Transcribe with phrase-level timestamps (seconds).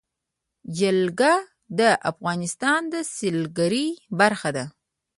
[0.77, 1.33] جلګه
[1.79, 3.87] د افغانستان د سیلګرۍ
[4.19, 4.65] برخه ده.